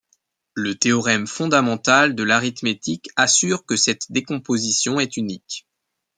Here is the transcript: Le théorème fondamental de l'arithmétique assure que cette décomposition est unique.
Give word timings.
Le 0.55 0.73
théorème 0.73 1.27
fondamental 1.27 2.15
de 2.15 2.23
l'arithmétique 2.23 3.09
assure 3.17 3.67
que 3.67 3.75
cette 3.77 4.11
décomposition 4.11 4.99
est 4.99 5.15
unique. 5.15 5.67